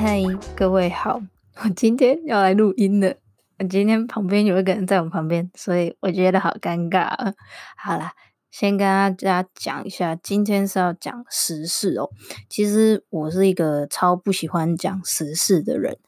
[0.00, 0.22] 嗨，
[0.54, 1.20] 各位好，
[1.64, 3.12] 我今天要来录音了。
[3.58, 7.34] 我今天旁边有一个人在我旁边，所以我觉得好尴尬。
[7.76, 8.12] 好啦，
[8.48, 12.08] 先跟大家讲一下，今天是要讲时事哦。
[12.48, 15.98] 其实我是一个超不喜欢讲时事的人，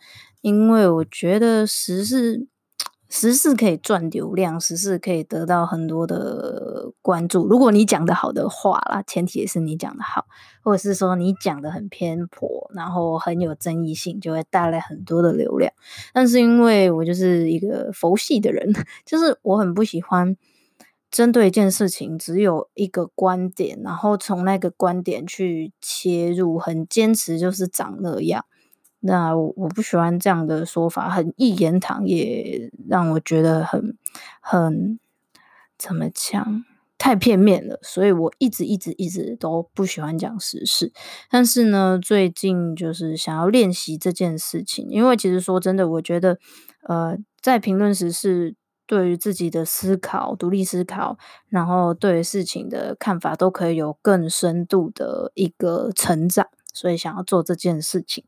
[0.41, 2.47] 因为我觉得时事。
[3.13, 7.45] 时事可以赚流量，时事可以得到很多的关注。
[7.45, 10.27] 如果你讲得好的话啦，前提也是你讲得好，
[10.63, 15.73] 或者是说你讲得很偏颇，然后很有争议性，就会带来很多的流量。
[16.15, 18.73] 但是因为我就是一个佛系的人，
[19.05, 20.37] 就是我很不喜欢
[21.11, 28.45] 针对一件事情只有一个观点，然后从那个观点去切入，很坚持就是长那样。
[29.01, 33.97] 那我我不喜欢这样的说法，很一言堂，也让我觉得很
[34.41, 34.99] 很
[35.79, 36.65] 怎么讲，
[36.99, 37.79] 太片面了。
[37.83, 40.93] 所以我一直一直一直都不喜欢讲时事。
[41.31, 46.39] 但是呢，最近就是想要练习这件事情，因为其实说真的，我觉得
[46.87, 48.55] 呃，在评论时事，
[48.87, 51.17] 对于自己的思考、独立思考，
[51.49, 56.47] 然后对于事情的看法，都可以有更深度的一个成长。
[56.73, 58.25] 所以想要做这件事情，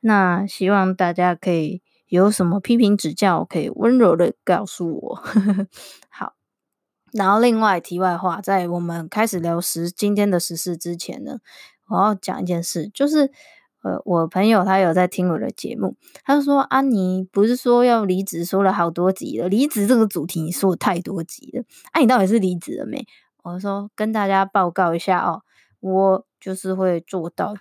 [0.00, 5.22] 那希望大家可以有什么批评指教，可以温柔的告诉我。
[6.08, 6.34] 好，
[7.12, 11.38] 然后另外题外话，在我们开始聊十今天的时事之前呢，
[11.88, 13.32] 我要讲一件事，就是
[13.82, 23.06] 呃，我朋友他有在听我的节目，他就说：“啊，妮不是说要离职，说了好多集了，离职这个主题你说了太多集了，啊，你到底是离职了没？”
[23.42, 25.42] 我说：“跟大家报告一下哦，
[25.78, 27.54] 我就是会做到。”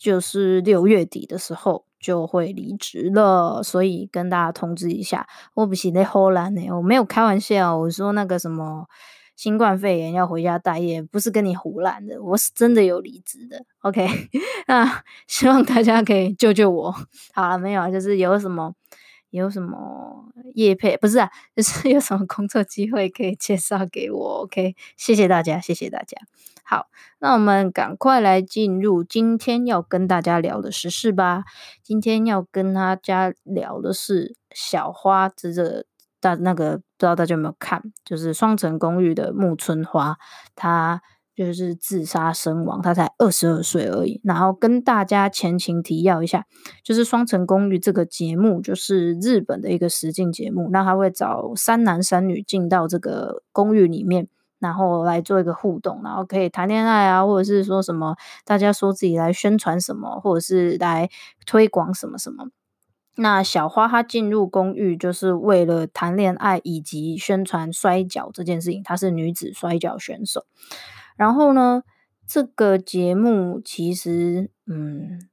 [0.00, 8.86] 就是六月底的时候就会离职了，所以跟大家通知一下，我不是在荷兰呢，我没有开玩笑，我说那个什么
[9.34, 13.64] 新冠肺炎要回家待业，不是跟你胡乱的，我是真的有离职的。
[13.80, 14.08] OK，
[14.66, 16.94] 那希望大家可以救救我。
[17.34, 18.72] 好了，没有，就是有什么
[19.30, 24.42] 有什么业配，不是啊，就是有什么工作机会可以介绍给我。
[24.42, 26.16] OK，谢谢大家，谢谢大家。
[26.62, 26.88] 好，
[27.20, 31.44] 那我们赶快来进入今天要跟大家聊的时事吧。
[31.82, 35.84] 今天要跟大家聊的是小花，这个
[36.18, 40.16] 大那个不知道大家有没有看，就是《双城公寓》的木村花，
[40.56, 41.02] 她
[41.36, 44.20] 就是自杀身亡，他才二十二岁而已。
[44.24, 46.46] 然后跟大家前情提要一下，
[46.82, 54.28] 就是《双层公寓》这个节目，就是日本的一个实境节目，那他会找三男三女进到这个公寓里面。
[54.58, 61.10] 然后来做一个互动，然后可以谈恋爱啊，或者是说什么，大家说自己来宣传什么，或者是来
[61.44, 62.46] 推广什么什么。
[63.16, 70.46] 那小花她进入公寓就是为了谈恋爱以及宣传摔角这件事情，她是女子摔角选手。
[71.16, 71.82] 然后呢，
[72.26, 75.28] 这个节目其实嗯。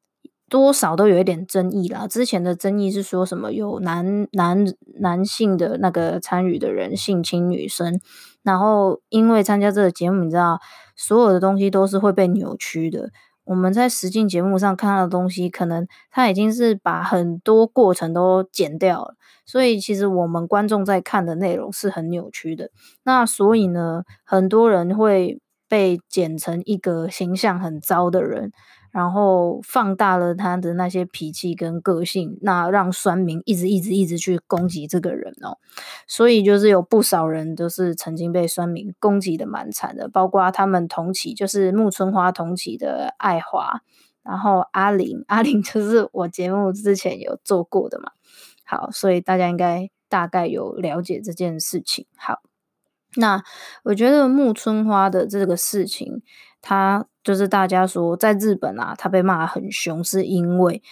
[0.49, 2.05] 多少都有一点争议啦。
[2.07, 4.63] 之前的争议是说什么有男男
[4.99, 7.99] 男性的那个参与的人性侵女生，
[8.43, 10.59] 然后因为参加这个节目，你知道
[10.95, 13.09] 所有的东西都是会被扭曲的。
[13.45, 19.15] 我们在实境节目上看到的东西，可能他已经是把很多过程都剪掉了，
[19.47, 22.69] 所以其实我们观众在看的内容是很扭曲的。
[23.03, 25.41] 那所以呢，很多人会
[25.73, 28.51] 被剪成一个形象很糟的人。
[28.91, 35.57] 然后放大了他的那些脾气跟个性，那让酸民一直一直一直去攻击这个人哦，
[36.05, 43.81] 所以就是有不少人都是曾经被酸民攻击的蛮惨的，包括他们同期就是木村花同期的爱华，
[44.21, 48.11] 然后阿玲，阿玲 就是我节目之前有做过的嘛，
[48.63, 52.05] 好，所以大家应该大概有了解这件事情。
[52.15, 52.43] 好，
[53.15, 53.43] 那
[53.83, 56.21] 我觉得木村花的这个事情，
[56.61, 57.05] 他。
[57.23, 60.83] 就是大家说在日本啊，他被骂很凶，是因为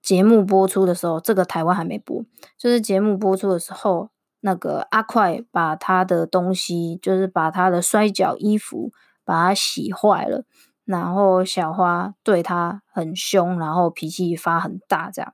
[0.00, 2.24] 节目播出的时候，这个台湾还没播，
[2.56, 4.10] 就是节目播出的时候，
[4.42, 8.92] 那个阿快把他的东西，就是把他的摔角衣服
[9.24, 10.44] 把它洗坏了，
[10.84, 15.32] 然后小花对他很凶，然后脾气发很大这样。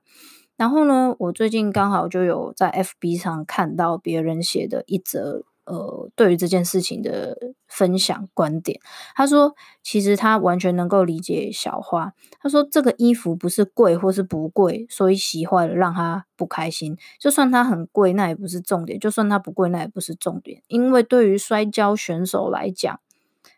[0.57, 5.43] 然后呢，我最近刚好就有在 FB 上看到别人写的一则。
[5.65, 7.37] 呃，对于这件事情的
[7.67, 8.79] 分享观点，
[9.15, 12.13] 他说，其实他完全能够理解小花。
[12.39, 16.97] 他说，这个衣服不是贵或是不贵，所以洗坏了让他不开心。
[17.19, 20.61] 就算它很贵，那也不是重点；就算它不贵，那也不是重点。
[20.67, 22.99] 因为对于摔跤选手来讲，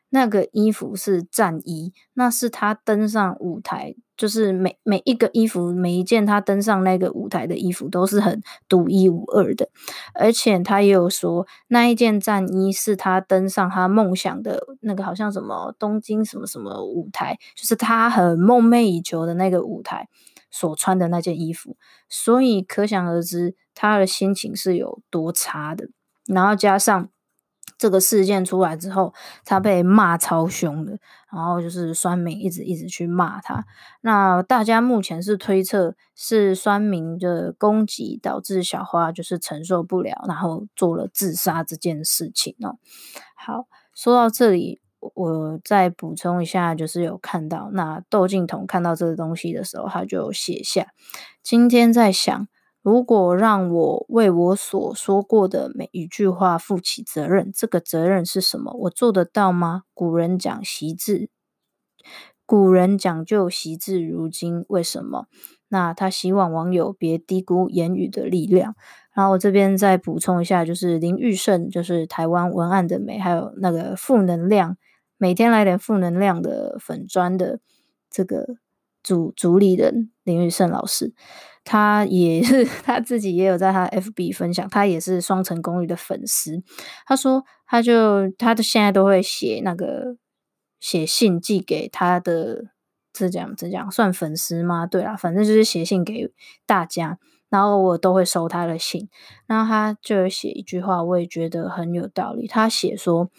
[0.10, 3.96] 那个衣服是战衣，那是他登上舞台。
[4.18, 9.68] 就是每每一个衣服，每一件他登上那个舞台的衣服都是很独一无二的，
[10.14, 20.08] 而且他也有说，那一件战衣是他登上他梦想的那个好像什么东京什么什么舞台，就是他很梦寐以求的那个舞台
[20.50, 21.76] 所穿的那件衣服，
[22.08, 25.90] 所以可想而知他的心情是有多差的，
[26.26, 27.10] 然后加上。
[27.78, 29.14] 这个事件出来之后，
[29.44, 30.98] 他被骂超凶的，
[31.32, 33.66] 然后就是酸民一直一直去骂他。
[34.02, 42.78] 那大家目前是推测是酸民的攻击导致小花就是承受不了，然后做了自杀这件事情哦。
[43.36, 44.80] 好，说到这里，
[45.14, 50.88] 我再补充一下，就是有看到那窦靖童看到这个东西的时候，他就写下：
[51.44, 52.48] 今天在想。
[52.86, 58.72] 如果让我为我所说过的每一句话负起责任，这个责任是什么？
[58.82, 59.86] 我做得到吗？
[59.96, 61.30] 古人讲习字，
[62.46, 65.26] 古人讲究习字如金，为什么？
[65.68, 68.76] 那他希望网友别低估言语的力量。
[69.16, 74.78] 然后我这边再补充一下，就是林玉胜，就是台湾文案的美，还有那个负能量，
[75.18, 77.60] 每天来点负能量的粉砖的
[78.12, 78.46] 这个
[79.06, 81.14] 主主理人林玉胜老师。
[81.64, 86.62] 他也是 他自己也有在他 FB 分享，他也是双层公寓的粉丝。
[87.08, 90.18] 他说，他就他的现在都会写那个
[90.80, 92.66] 写信寄给他的，
[93.12, 94.86] 这讲这讲算粉丝吗？
[94.86, 96.32] 对啦，反正就是写信给
[96.68, 97.18] 大家，
[97.50, 99.10] 然后我都会收他的信。
[99.48, 102.48] 然后他就有写一句话，我也觉得很有道理。
[102.48, 103.32] 他写说。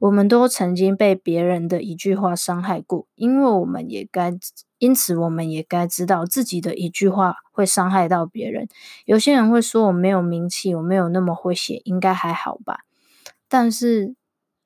[0.00, 4.32] 我们都曾经被别人的一句话伤害过，因为我们也该，
[4.78, 8.66] 因此我们也该知道自己的一句话会伤害到别人。
[9.04, 12.80] 有些人会说我没有名气，我没有那么会写，应该还好吧？
[13.46, 14.14] 但是，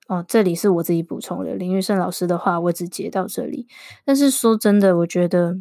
[0.06, 3.66] 哦，这里是我自己补充的，林玉胜老师的话我只截到这里。
[4.04, 5.58] 但是说真的，我觉得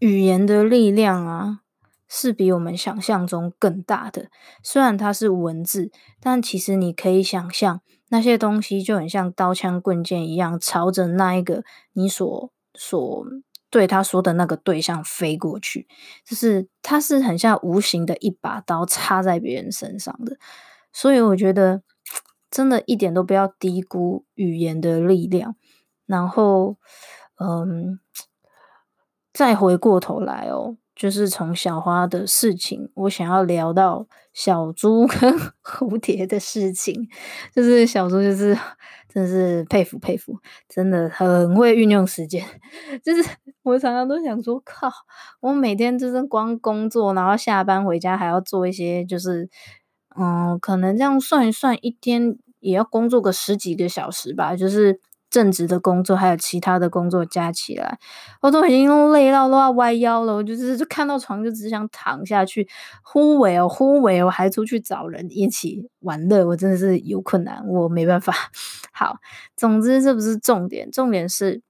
[0.00, 1.63] 语言的力量啊。
[2.16, 4.30] 是比我们想象中更大的。
[4.62, 5.90] 虽然它是文字，
[6.20, 11.64] 但其实你可以想象，那些东西就很像刀枪棍剑一样，朝着那一个
[11.94, 13.26] 你所所
[13.68, 15.88] 对他说的那个对象飞过去。
[16.24, 20.38] 就是它是很像无形的一把刀插在别人身上的。
[20.92, 21.82] 所以我觉得，
[22.48, 25.56] 真的一点都不要低估语言的力量。
[26.06, 26.76] 然后，
[27.40, 27.98] 嗯，
[29.32, 30.76] 再回过头来哦。
[30.94, 35.32] 就是从小花的事情，我想要聊到小猪跟
[35.62, 37.08] 蝴蝶的事情。
[37.54, 38.56] 就是小猪，就是
[39.12, 40.38] 真是佩服佩服，
[40.68, 42.44] 真的很会运用时间。
[43.04, 43.28] 就是
[43.62, 44.90] 我常常都想说，靠，
[45.40, 49.48] 我每天就是光工作，然后下班回家还要做一些，就是
[50.16, 55.00] 嗯，可能这样算一算，一天也要工作个十几个小时吧，就是。
[55.34, 57.98] 正职的工作还有其他的工作加起来，
[58.40, 60.36] 我都已经累到都要歪腰了。
[60.36, 62.68] 我就是就看到床就只想躺下去，
[63.02, 68.32] 忽为哦忽为哦，我还出去找人一起玩乐，我真的是有困难，我没办法。
[68.94, 69.16] 好，
[69.56, 71.62] 总之这不是重点，重点是。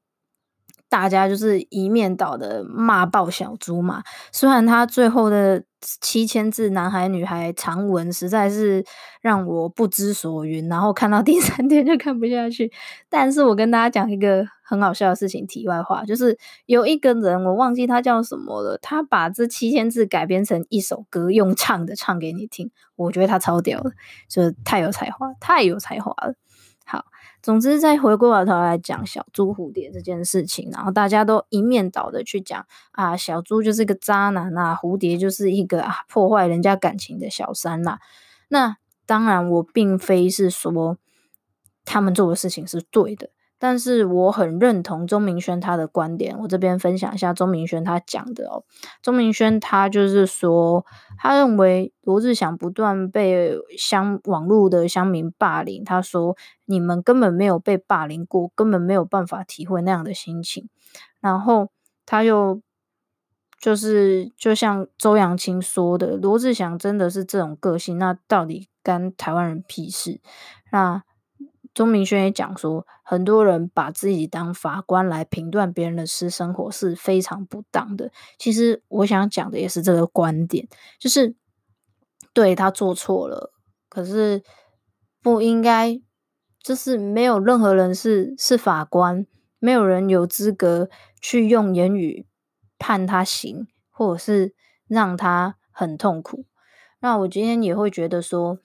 [0.94, 8.84] 大家就是一面倒的骂爆小猪嘛，虽然他最后的七千字男孩女孩长文实在是
[9.20, 12.70] 让我不知所云，然后看到第三天就看不下去。
[13.08, 23.90] 但是我跟大家讲一个很好笑的事情，题外话，就是有一个人我忘记他叫什么了，他把这七千字改编成一首歌，用唱的唱给你听，我觉得他超屌的，
[24.28, 26.34] 就是太有才华，太有才华了。
[27.44, 37.98] 总之，再回过头来讲小猪蝴蝶这件事情，然后大家都一面倒的去讲啊，小猪就是个渣男啊，蝴蝶就是一个啊破坏人家感情的小三呐。
[38.48, 40.96] 那当然，我并非是说
[41.84, 43.28] 他们做的事情是对的，
[43.66, 48.62] 但是我很认同钟明轩他的观点，我这边分享一下钟明轩他讲的哦。
[49.00, 50.84] 钟明轩他就是说，
[51.16, 60.68] 他认为罗志祥不断被乡网络的乡民霸凌，他说你们根本没有被霸凌过，根本没有办法体会那样的心情。
[61.22, 61.70] 然后
[62.04, 62.60] 他又
[63.58, 70.20] 就是就像周扬青说的，罗志祥真的是这种个性，那到底干台湾人屁事？
[70.70, 71.02] 那。
[71.74, 78.12] 钟明轩也讲说，很多人把自己当法官来评断别人的私生活是非常不当的。
[78.38, 80.68] 其实我想讲的也是这个观点，
[81.00, 81.34] 就是
[82.32, 83.52] 对他做错了，
[83.88, 84.44] 可是
[85.20, 86.00] 不应该，
[86.62, 89.26] 就是没有任何人是是法官，
[89.58, 90.88] 没有人有资格
[91.20, 92.24] 去用言语
[92.78, 94.54] 判他刑，或者是
[94.86, 96.44] 让他很痛苦。
[97.00, 98.58] 那我今天也会觉得说，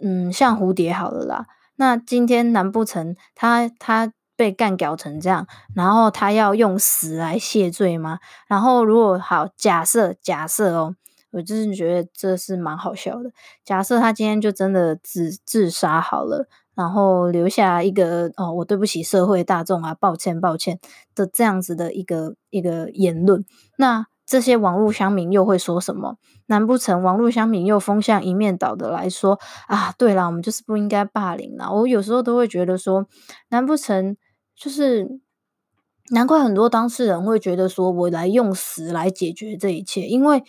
[0.00, 1.46] 嗯，像蝴蝶好了啦。
[1.80, 8.18] 那今天难不成他他被干搞成这样，然后他要用死来谢罪吗？
[8.46, 10.94] 然后如果好假设假设哦，
[11.30, 13.30] 我就是觉得这是蛮好笑的。
[13.64, 20.78] 假设他今天就真的自自杀好了，然后留下一个哦，我对不起社会大众啊，抱歉抱歉
[21.14, 23.42] 的这样子的一个一个言论，
[23.78, 24.09] 那。
[24.30, 26.16] 这些网络乡民又会说什么？
[26.46, 29.92] 难不成网络乡民又风向一面倒的来说啊？
[29.98, 31.68] 对啦，我们就是不应该霸凌啦。
[31.68, 33.08] 我有时候都会觉得说，
[33.48, 34.16] 难不成
[34.54, 35.18] 就是
[36.10, 40.44] 难怪很多当事人会觉得说，我来用死来解决这一切，因为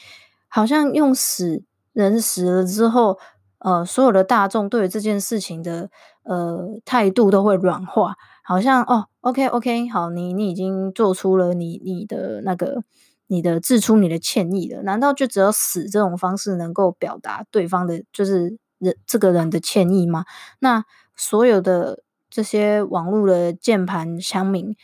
[0.47, 3.17] 好像用死人死了之后，
[3.57, 5.89] 呃，所有的大众对于这件事情的
[6.21, 12.83] 呃态度都会软化，好像哦，OK OK，好，你你已经做出了你你的那个。
[13.31, 20.25] 你的自出你的歉意了，难道就只有死这种方式能够表达对方的，就是人这个人的歉意吗？
[20.59, 20.83] 那
[21.15, 24.75] 所有的这些网络的键盘乡民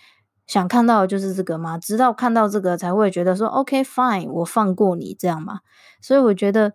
[0.46, 1.78] 想看到的就是这个吗？
[1.78, 5.60] 直到看到这个才会觉得说 OK fine，我放过你这样吗？
[6.02, 6.72] 所以我觉得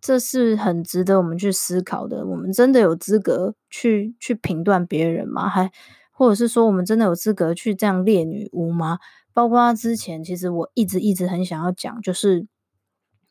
[0.00, 2.24] 这是很值得我们去思考的。
[2.24, 5.48] 我们真的有资格去去评断别人吗？
[5.48, 5.72] 还
[6.12, 8.98] 或者是说我们真的有资格去这样猎女巫吗？
[9.36, 12.46] 包括之前，其实我一直一直很想要讲，就是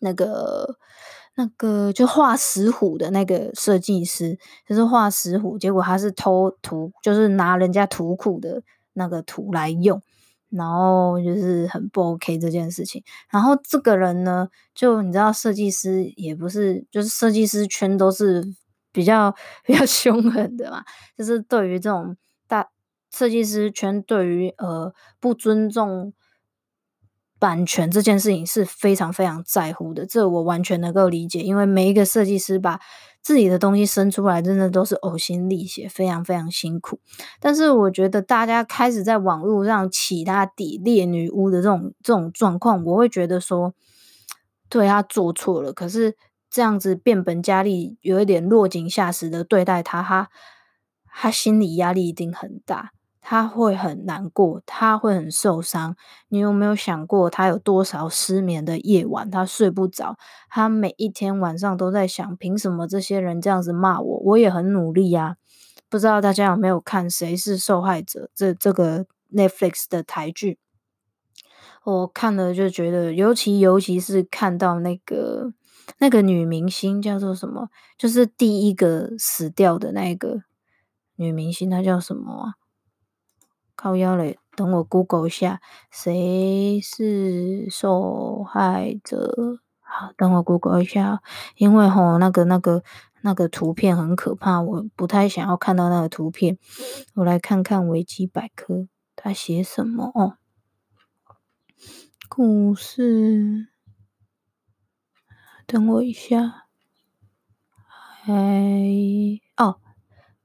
[0.02, 0.78] 那个
[1.36, 4.38] 那个就画石虎的那个设计师，
[4.70, 8.62] 就是画石虎，结果他是偷图，就是拿人家图库的
[8.94, 10.00] 那个图来用，
[10.52, 13.04] 然后就是很不 OK 这件事情。
[13.32, 18.46] 然后这个人呢，就你知道，设计师也不是，就是设计师圈都是
[18.92, 19.34] 比较
[19.66, 20.84] 比较凶狠的嘛，
[21.18, 22.16] 就是对于这种。
[23.16, 26.12] 设计师圈对于呃不尊重
[27.40, 31.40] 版权这件事情是非常非常在乎的，这我完全能够理解。
[31.40, 32.82] 因为每一个设计师把
[33.22, 37.00] 自己的东西生出来，真的都是呕心沥血，非常非常辛苦。
[37.40, 43.74] 但是我觉得大家开始在网络上起他底猎女巫的这种这种状况，我会觉得说，
[44.68, 46.18] 对他做错了，可是
[46.50, 50.30] 这样子变本加厉，有一点落井下石的对待他，他
[51.14, 52.92] 他心理压力一定很大。
[53.28, 55.96] 他会很难过，他会很受伤。
[56.28, 59.32] 你有没有想过，他有多少失眠的夜晚？
[59.32, 60.16] 他睡不着，
[60.48, 64.20] 他每一天晚上都在想，凭什么这些人这样子骂我？
[64.26, 65.38] 我也很努力呀。
[65.90, 70.60] 不知道大家有没有看《谁是受害者》这这个 Netflix 的台剧？
[71.84, 75.52] 我看了就觉得，尤其尤其是看到那个
[75.98, 80.44] 那个女明星叫做什么，就是第一个死掉的那个
[81.16, 82.65] 女明星，她叫什么啊？
[83.86, 85.62] 靠腰嘞，等我 Google 一下，
[85.92, 89.60] 谁是受害者？
[89.80, 91.22] 好，等我 Google 一下，
[91.58, 92.84] 因为吼那个那个
[93.22, 96.58] 那个图片很可怕，我不太想要看到那个图片。
[97.14, 100.38] 我来看看维基百科，他写什么哦？
[102.28, 103.68] 故事，
[105.68, 106.66] 等我一下，
[108.26, 109.80] 哎，哦，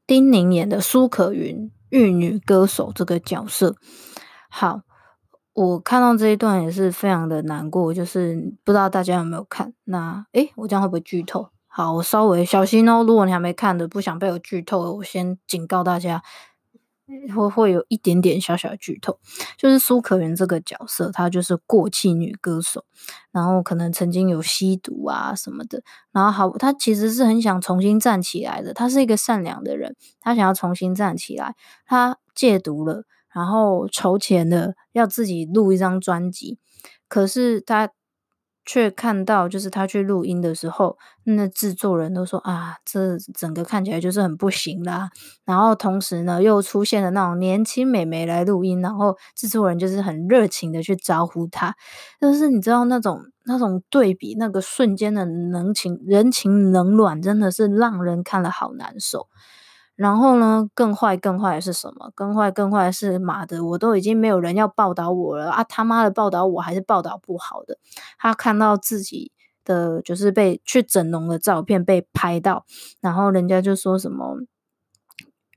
[0.06, 1.72] 丁宁演的苏可云。
[1.90, 3.76] 玉女歌手这个角色，
[4.48, 4.80] 好，
[5.52, 9.72] 我看到这一段也是非常的难过，就是不知道大家有没有看？
[9.84, 11.50] 那诶，我这样会不会剧透？
[11.66, 13.04] 好，我稍微小心哦。
[13.04, 16.22] 如果你还没看的，不想被我剧透，我先警告大家。
[17.34, 19.18] 会会有一点点小小剧透，
[19.56, 22.84] 就是苏可媛这个角色，她就是过气女歌手，
[23.32, 31.54] 然后可能曾经有吸毒啊什么的，然后好，她其实是很想重新站起来的，她是一个善良的人，她想要重新站起来，
[31.86, 36.58] 她戒毒了，然后筹钱了，要自己录一张专辑，
[37.08, 37.90] 可是她
[38.64, 45.10] 却看到，就是他去录音的时候，那制作人都说啊，这整个看起来就是很不行啦。
[45.44, 51.74] 然后同时呢，又出现了那种年轻美眉来录音，然后制作人就是很热情的去招呼她。
[52.20, 59.26] 就是你知道那种那种对比，那个瞬间的人情人情冷暖，真的是让人看了好难受。
[60.00, 62.10] 然后呢，更坏更坏的是什么？
[62.14, 65.62] 更坏更坏的是，妈的，我都已经没有人要报道我了啊！
[65.62, 67.76] 他妈的，报道我还是报道不好的。
[68.18, 69.30] 他看到自己
[69.62, 72.64] 的就是被去整容的照片被拍到，
[73.02, 74.38] 然后人家就说什么，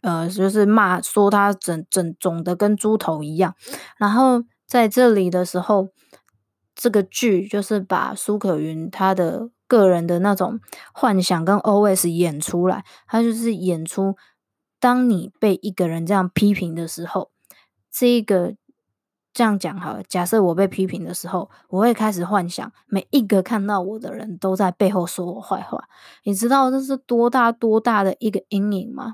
[0.02, 3.56] 呃，就是骂说他整整肿的跟猪头一样。
[3.98, 5.88] 然后在这里的时候，
[6.76, 10.60] 这个剧就是把苏可云他的个人的那种
[10.94, 14.18] 幻想跟 OS 演出来，他就是演出。
[14.84, 17.32] 当你被一个人这样批评的时候，
[17.90, 18.54] 这一个
[19.34, 20.04] 这样讲好了。
[20.04, 25.86] 假设我被批评的时候，我会开始幻想每一个看到我的人都在背后说我坏话。
[26.26, 29.14] 你知道这是多大多大的一个阴影吗？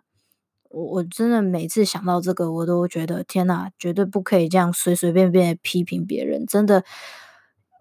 [0.72, 6.48] 我我真的每次想到这个，我都觉得天哪，绝对不可以这样随随便便批评别人。
[6.48, 6.84] 真的，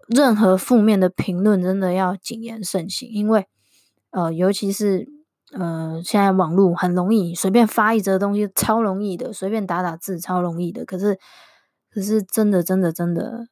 [0.07, 3.47] 任何负面的评论真的要谨言慎行，因为
[4.11, 5.18] 呃，尤其是。
[5.53, 10.85] 呃，现在网络很容易，随便发一则东西超容易的，随便打打字超容易的。
[10.85, 11.17] 可是，
[11.91, 13.47] 可是真的，真的，真的，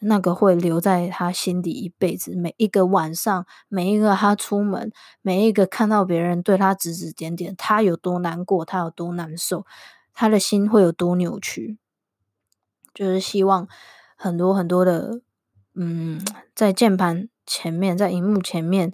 [0.00, 2.34] 那个会留在他心底一辈子。
[2.34, 4.90] 每一个晚上，每一个他出门，
[5.22, 9.64] 每一个看到别人对他指指点点，他有多难过，他有多难受，
[10.12, 11.78] 他的心会有多扭曲。
[12.92, 13.68] 就是希望
[14.16, 15.20] 很多很多的，
[15.76, 16.20] 嗯，
[16.56, 18.90] 在键盘前面，在荧幕前面。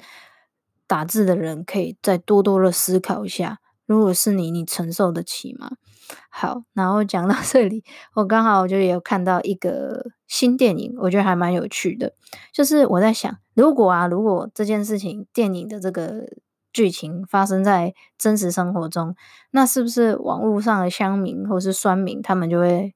[0.86, 5.72] 打字的人可以再多多的思考一下，如果是你，你承受得起吗？
[6.28, 7.82] 好，然后讲到这里，
[8.14, 12.12] 我刚好就有看到一个新电影，我觉得还蛮有趣的。
[12.52, 16.26] 就是我在想，如果啊，如果这件事情电影的这个
[16.72, 19.14] 剧情发生在真实生活中，
[19.52, 22.94] 那是不是网络上的乡民或是酸民，他们就会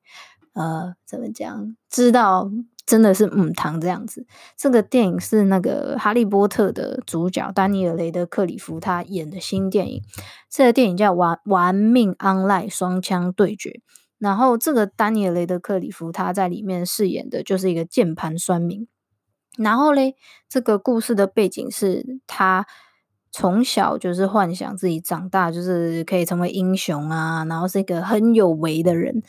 [0.53, 2.51] 呃怎么讲，知道？
[2.87, 4.25] 真的是母汤这样子。
[4.57, 10.03] 这个电影是那个《哈利波特》的主角丹尼尔·雷德克里夫他演的新电影。
[10.49, 13.71] 这个电影叫《玩玩命 Online 双枪对决》。
[14.19, 18.87] 然后这个丹尼尔·雷德克里夫他在里面饰演的就是一个键盘酸民。
[19.59, 20.15] 然后嘞，
[20.49, 22.67] 这个故事的背景是他
[23.33, 29.23] 从小就是幻想自己长大就是可以成为英雄啊，然后是一个很有为的人。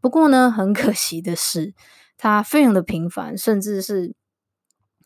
[0.00, 1.74] 不过呢，很可惜的是。
[2.22, 4.14] 他非常的平凡，甚至是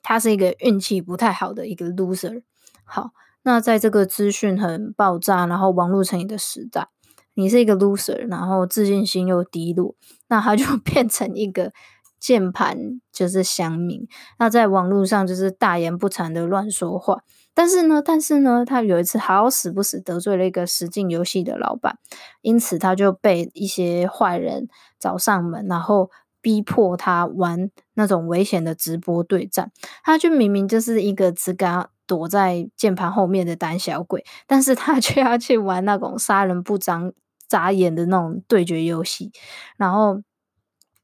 [0.03, 2.43] 他是一个运气不太好的一个 loser。
[2.85, 6.89] 好，那在这个资讯很爆炸，然后网络成瘾的时代，
[7.33, 9.95] 你是一个 loser，然后自信心又低落，
[10.29, 11.73] 那他就 变成一个
[12.21, 14.07] 键盘就是乡民。
[14.39, 17.23] 那在网络上就是大言不惭的乱说话。
[17.55, 21.99] 但是呢，但是呢，他有一次好死不死得罪了一个实境游戏的老板，
[22.43, 24.69] 因此他就被一些坏人
[25.01, 26.11] 找上门，然后。
[26.47, 29.73] 逼迫他玩那种危险的直播对战，
[30.05, 37.03] 他就明明就是一个只敢躲在键盘后面的胆小鬼，但是他 却要去玩那种杀人不眨
[37.49, 39.33] 眨眼的那种对决游戏，
[39.77, 40.23] 然后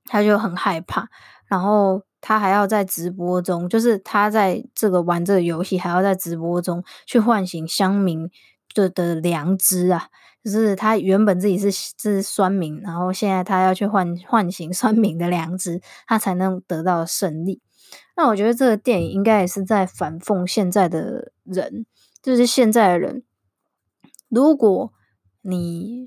[0.05, 1.09] 他就很害怕，
[1.47, 8.31] 然后他还要在直播中，就是他在这个玩这个游戏，还要在直播中去唤醒乡民
[8.77, 10.07] 的的良知啊。
[10.45, 17.61] 就是他原本自己是是酸民，然后现在他要去唤唤醒酸民的良知，他才能得到胜利。
[18.17, 21.87] 那我觉得这个电影应该也是在反讽现在的人，
[22.23, 23.23] 就是现在的人，
[24.29, 24.93] 如果
[25.43, 26.07] 你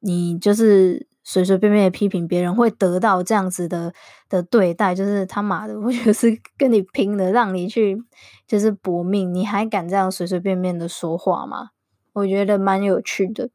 [0.00, 3.92] 你就是随随便便的批评别人，会得到这样子的
[4.28, 7.96] 的对待，就是他妈的，我觉得是跟你拼了，让你去
[8.46, 11.68] 就是搏命，你还敢这样随随便便的说话吗？
[12.12, 13.48] 我觉得蛮有趣的。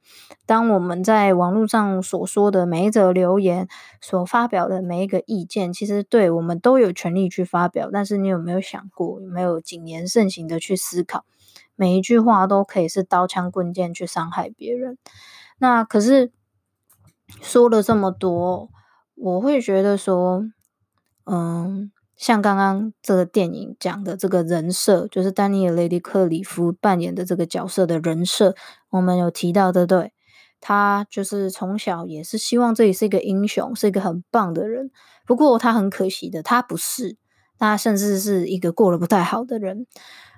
[0.45, 3.67] 当我们在网络上所说的每一则留言，
[4.01, 7.89] 所发表的每一个意见，其实对我们都有权利去发表。
[7.91, 11.25] 但是你有没有想过，有没有谨言慎行的去思考？
[11.75, 14.97] 每一句话都可以是刀枪棍剑去伤害别人。
[15.59, 16.31] 那可是
[17.41, 18.69] 说了这么多，
[19.15, 20.45] 我会觉得说，
[21.25, 21.91] 嗯。
[22.17, 28.55] 像刚刚这个电影讲的这个人设，就是丹尼尔·雷迪克里夫扮演的这个角色的人设，
[28.89, 30.11] 我们有提到，对不对？
[30.59, 34.89] 他就是从小也是希望自己是一个英雄，是一个很棒的人。
[35.27, 37.15] 不过他很可惜的，他不是，
[37.59, 39.85] 他甚至是一个过得不太好的人。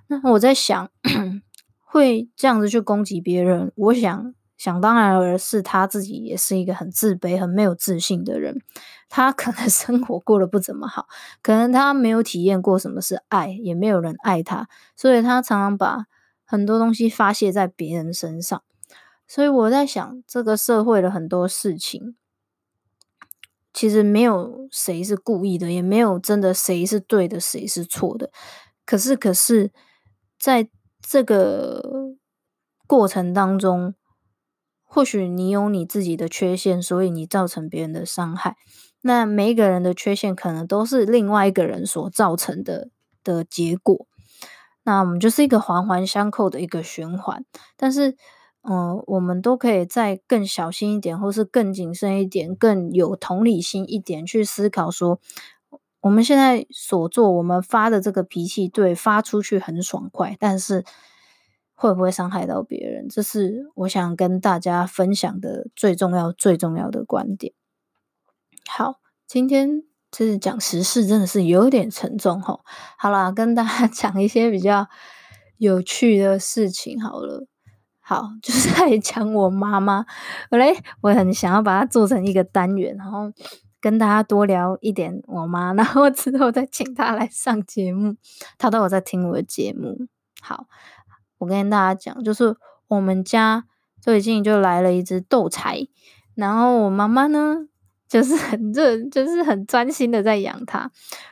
[0.07, 0.91] 那我在想，
[1.85, 8.61] 会这样子去攻击别人，我想想当然而是他自己也是一个很自卑、很没有自信的人。
[9.09, 11.07] 他可能 生活过得不怎么好，
[11.41, 16.05] 可能他没有体验过什么是爱，也没有人爱他，所以他常常把
[16.45, 18.61] 很多东西发泄在别人身上。
[19.27, 22.15] 所以我在想，这个社会的很多事情，
[23.73, 28.31] 其实没有谁是故意的，也没有真的谁是对的，谁是错的。
[28.85, 29.71] 可是，可是
[30.39, 30.67] 在
[31.01, 32.15] 这个
[32.87, 33.93] 过程当中，
[34.83, 38.55] 或许你有你自己的缺陷，所以你造成别人的伤害。
[39.01, 42.89] 那每一个人的缺陷，可能都是另外一个人所造成的
[43.23, 44.07] 的结果。
[44.83, 47.45] 那我们就是一个环环相扣的一个循环。
[47.77, 48.15] 但是，
[48.61, 55.19] 嗯、我们都可以再更小心一点，或是更谨慎一点，更有同理心一点去思考说，
[56.01, 60.83] 我们现在所做，我们发的这个脾气，对，发出去很爽快，但是。
[61.81, 63.07] 会不会伤害到别人？
[63.07, 67.53] 这是我想跟大家分享的最重要、最重要的观点。
[68.67, 72.61] 好，今天就是讲时事，真的是有点沉重吼。
[72.97, 74.87] 好啦，跟大家 讲一些比较
[75.57, 77.47] 有趣的事情好了。
[77.99, 80.05] 好，就是在讲我妈妈。
[80.51, 83.31] 我来，我很想要把它做成一个单元，然后
[83.79, 88.15] 跟大家多聊一点我妈，然后之后再请她来上节目。
[88.57, 90.07] 她都有在听我的节目。
[90.41, 90.65] 好。
[91.39, 92.57] 我跟大家讲，就是
[92.89, 93.63] 我们家
[94.01, 95.87] 最近就来了一只斗柴，
[96.35, 97.59] 然后我妈妈呢，
[98.09, 100.89] 就是很认，就是很专心的在养它。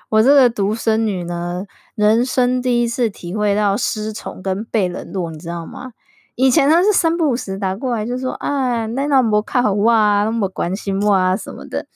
[0.10, 5.94] 我这个独生女呢，人生第一次体会到失宠跟被冷落，你知道吗？
[6.36, 11.88] 以前她是三不五时打过来就说啊，那那么看好我啊，那么关心我啊什么的。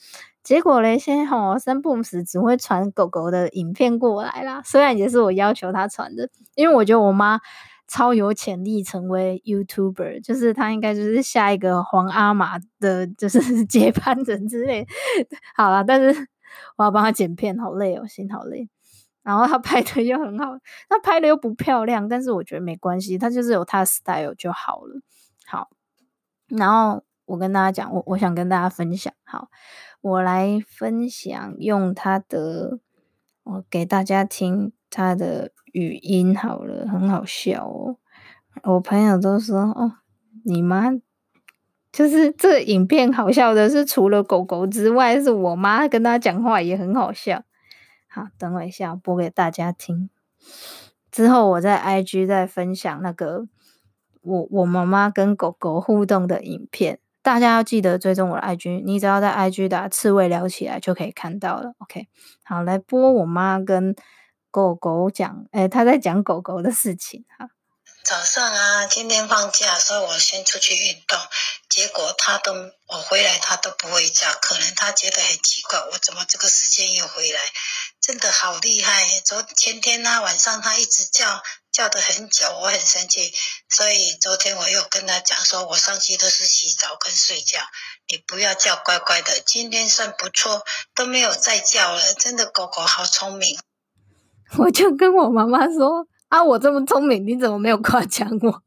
[0.42, 4.60] 结果嘞，现在吼三不五时只会传狗狗的影片过来啦。
[4.64, 7.40] 虽然也是我要求她传的，因为我觉得我妈。
[7.92, 14.86] 超有潜力成为 YouTuber，就是他应该就是下一个皇阿玛的，就是 接班人之类。
[15.54, 16.26] 好啦，但是
[16.76, 18.70] 我要帮他剪片，好累哦，心好累。
[19.22, 25.00] 然后他拍的又很好，他拍的又不漂亮，但是我觉得没关系，他就是有他的 style 就好了。
[25.46, 25.68] 好，
[26.48, 29.50] 然后我跟大家讲，我我想跟大家分享，好，
[30.00, 32.78] 我来分享用他的，
[33.42, 35.50] 我给大家听他的。
[35.72, 37.96] 语音好了，很好笑哦。
[38.64, 39.94] 我朋友都说哦，
[40.44, 40.92] 你妈
[41.90, 47.42] 就是这影片好笑的是，除了狗狗之外，是我妈跟他讲话也很好笑。
[48.06, 50.10] 好，等我一下，我播给大家听。
[51.10, 53.46] 之后我在 IG 再分享那个
[54.20, 61.72] 我我妈妈跟狗狗互动的影片，大家要记得追踪我的 IG，你只要在 IG 打“刺猬聊起来”就可以看到了。
[61.78, 62.08] OK，
[62.44, 63.96] 好，来播我妈跟。
[64.52, 67.48] 狗狗讲，哎、他在讲狗狗的事情哈。
[68.04, 71.18] 早上啊，今天放假，所以我先出去运动，
[71.70, 72.52] 结果他都
[72.88, 77.40] 我回来，他都不回家，可能他觉得很奇怪，我怎么这个时间又回来？
[78.00, 79.06] 真的好厉害！
[79.24, 83.32] 昨前天呢、晚上他一直叫叫得很久，我很生气，
[83.70, 87.60] 所以昨天我又跟他讲说，我上去都是洗澡跟睡觉，
[88.08, 89.40] 你不要叫乖乖的。
[89.40, 93.58] 今天算不错，都没有再叫了，真的狗狗好聪明。
[94.58, 98.62] 我就跟我妈妈说：“啊，我这么聪明，你怎么没有夸奖我？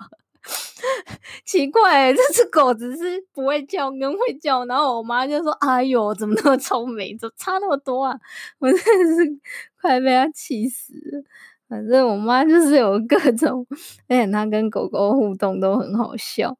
[1.46, 8.18] 奇怪、这只狗只是不会叫跟会叫。”然后我妈就说：“哎呦，怎么那么聪明，怎么差那么多啊？”
[8.60, 9.40] 我真的是
[9.82, 11.24] 快被她气死了。
[11.68, 13.66] 反正我妈就是有各种，
[14.08, 16.56] 而且她跟狗狗互动都很好笑。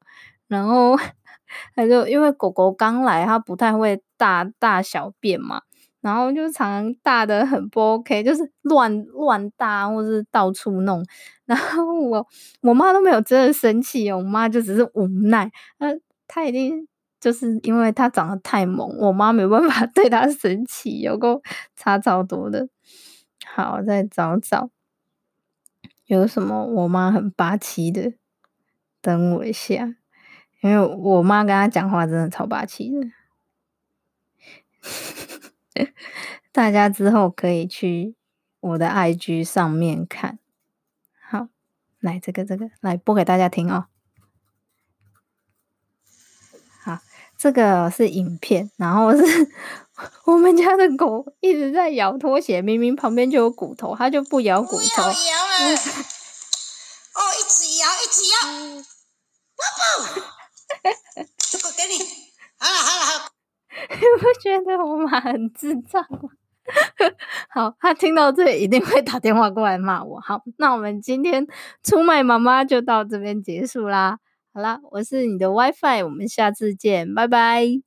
[0.48, 0.96] 然后
[1.74, 5.62] 她就因为狗狗刚来，它不太会大大小便嘛。
[6.06, 11.04] 然后就常常大的很不 OK，就是乱乱大或者是到处弄。
[11.46, 12.24] 然后我
[12.62, 15.50] 我妈都没有真的生气，我妈就只是无奈。
[15.78, 15.88] 那
[16.28, 16.86] 她一定
[17.20, 21.42] 就是因为她长得太萌，我妈没办法 对她生气，有够
[21.74, 22.68] 差超多的。
[23.44, 24.70] 好，再找找
[26.06, 28.12] 有什么我妈很霸气的，
[29.02, 29.96] 等我一下，
[30.62, 33.08] 因为我妈跟她讲话真的超霸气的。
[36.52, 38.14] 大家之后可以去
[38.60, 40.38] 我的 IG 上面看。
[41.28, 41.48] 好，
[42.00, 43.86] 来这个这个来播给大家听哦。
[46.82, 46.98] 好，
[47.36, 49.22] 这个是影片，然后是
[50.26, 55.02] 我们家的狗一直在咬拖鞋，明明旁边就有骨头，它就不咬骨头。
[55.02, 55.14] 不要咬！
[57.14, 58.36] 哦，一直咬，一直咬。
[59.56, 59.84] 宝宝，
[61.64, 61.98] 我 给你。
[62.58, 63.25] 好了，好了，好。
[63.90, 66.30] 你不觉得我妈很智障吗？
[67.48, 70.18] 好，他听到这一定会打电话过来骂我。
[70.20, 71.46] 好，那我们今天
[71.84, 74.18] 出卖妈妈就到这边结束啦。
[74.52, 77.85] 好啦，我是你的 WiFi，我们下次见，拜拜。